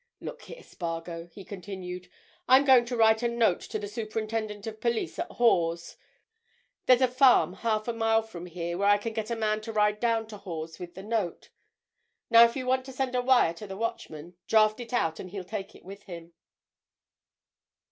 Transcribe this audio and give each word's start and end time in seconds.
"Look 0.19 0.41
here, 0.45 0.63
Spargo," 0.63 1.27
he 1.31 1.45
continued. 1.45 2.09
"I'm 2.47 2.65
going 2.65 2.85
to 2.85 2.97
write 2.97 3.21
a 3.21 3.27
note 3.27 3.59
to 3.61 3.77
the 3.77 3.87
superintendent 3.87 4.65
of 4.65 4.81
police 4.81 5.19
at 5.19 5.29
Hawes—there's 5.33 7.01
a 7.03 7.07
farm 7.07 7.53
half 7.53 7.87
a 7.87 7.93
mile 7.93 8.23
from 8.23 8.47
here 8.47 8.79
where 8.79 8.87
I 8.87 8.97
can 8.97 9.13
get 9.13 9.29
a 9.29 9.35
man 9.35 9.61
to 9.61 9.71
ride 9.71 9.99
down 9.99 10.25
to 10.29 10.37
Hawes 10.37 10.79
with 10.79 10.95
the 10.95 11.03
note. 11.03 11.51
Now, 12.31 12.43
if 12.45 12.55
you 12.55 12.65
want 12.65 12.83
to 12.85 12.91
send 12.91 13.13
a 13.13 13.21
wire 13.21 13.53
to 13.53 13.67
the 13.67 13.77
Watchman, 13.77 14.33
draft 14.47 14.79
it 14.79 14.91
out, 14.91 15.19
and 15.19 15.29
he'll 15.29 15.43
take 15.43 15.75
it 15.75 15.85
with 15.85 16.01
him." 16.05 16.33